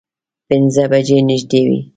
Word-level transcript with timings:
پینځه 0.47 0.83
بجې 0.91 1.17
نږدې 1.27 1.61
وې. 1.67 1.79